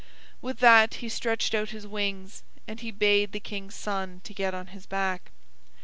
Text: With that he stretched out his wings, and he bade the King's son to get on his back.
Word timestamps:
With 0.41 0.57
that 0.61 0.95
he 0.95 1.09
stretched 1.09 1.53
out 1.53 1.69
his 1.69 1.85
wings, 1.85 2.41
and 2.67 2.79
he 2.79 2.89
bade 2.89 3.33
the 3.33 3.39
King's 3.39 3.75
son 3.75 4.21
to 4.23 4.33
get 4.33 4.55
on 4.55 4.65
his 4.73 4.87
back. 4.87 5.29